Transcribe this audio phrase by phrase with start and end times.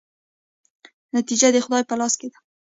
[1.15, 2.39] نتیجه د خدای په لاس کې ده؟